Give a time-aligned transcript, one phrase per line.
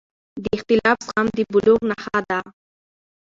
[0.43, 2.39] د اختلاف زغم د بلوغ نښه ده